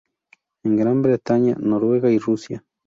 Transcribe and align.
En 0.63 0.77
Gran 0.77 1.03
Bretaña, 1.03 1.55
Noruega 1.59 2.09
y 2.09 2.17
Rusia. 2.17 2.65